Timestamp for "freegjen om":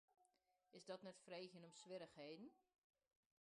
1.23-1.71